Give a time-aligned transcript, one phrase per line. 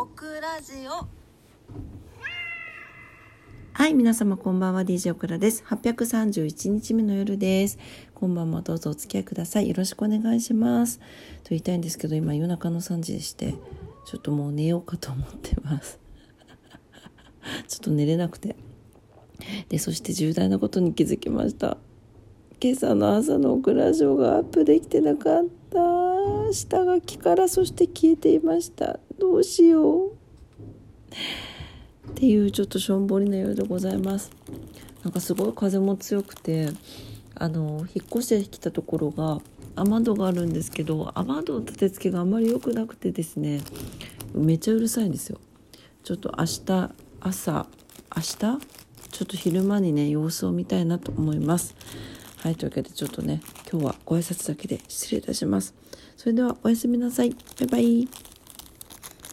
[0.00, 1.08] オクラジオ
[3.72, 5.64] はい、皆様こんばんは、DJ オクラです。
[5.66, 7.78] 831日目の夜です。
[8.14, 9.68] 今晩もどうぞお付き合いください。
[9.68, 10.98] よろしくお願いします。
[10.98, 13.54] と言いたいんですけど、今夜中の3時でして、
[14.06, 15.98] ちょっともう寝ようかと思ってます。
[17.66, 18.54] ちょっと寝れなくて。
[19.68, 21.76] で、そして重大なことに気づきました。
[22.60, 25.57] 今朝の朝のオクラジオがアップできてなかった。
[26.52, 28.98] 下書きからそして消えていました。
[29.18, 30.10] どうしよう。
[32.10, 34.32] っていうちょっとしょんぼりな夜でございます
[35.04, 36.70] なんかすごい風も強くて
[37.34, 39.40] あの引っ越してきたところが
[39.76, 43.60] 雨戸があるんですけど雨戸の立て付けがあんまり良くなくてですね
[44.34, 45.38] めっちゃうるさいんですよ
[46.02, 47.66] ちょっと明日朝
[48.16, 48.36] 明日？
[48.36, 48.56] ちょ
[49.24, 51.74] っと昼間にね様子を見たいなと思います
[52.40, 55.74] はいというわけでちょっとね今日はご挨拶だけで失礼いたします。
[56.16, 57.30] それではおやすみなさい。
[57.30, 58.27] バイバイ。